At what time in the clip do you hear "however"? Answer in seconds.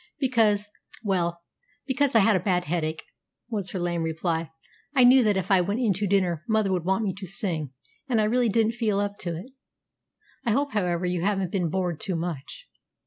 10.71-11.05